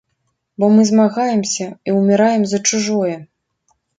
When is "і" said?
1.91-1.95